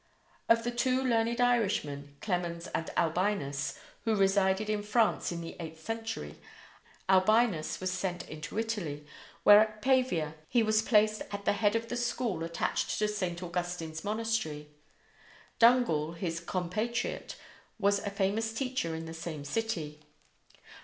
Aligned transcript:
Of 0.49 0.63
the 0.63 0.71
two 0.71 1.03
learned 1.03 1.39
Irishmen, 1.39 2.15
Clemens 2.21 2.65
and 2.73 2.89
Albinus, 2.97 3.77
who 4.03 4.15
resided 4.15 4.67
in 4.67 4.81
France 4.81 5.31
in 5.31 5.41
the 5.41 5.55
eighth 5.59 5.79
century, 5.85 6.39
Albinus 7.07 7.79
was 7.79 7.91
sent 7.91 8.27
into 8.27 8.57
Italy, 8.57 9.05
where 9.43 9.59
at 9.59 9.83
Pavia 9.83 10.33
he 10.49 10.63
was 10.63 10.81
placed 10.81 11.21
at 11.31 11.45
the 11.45 11.53
head 11.53 11.75
of 11.75 11.87
the 11.89 11.95
school 11.97 12.43
attached 12.43 12.97
to 12.97 13.07
St. 13.07 13.43
Augustine's 13.43 14.03
monastery. 14.03 14.69
Dungal, 15.59 16.13
his 16.13 16.39
compatriot, 16.39 17.35
was 17.77 17.99
a 17.99 18.09
famous 18.09 18.53
teacher 18.53 18.95
in 18.95 19.05
the 19.05 19.13
same 19.13 19.45
city. 19.45 19.99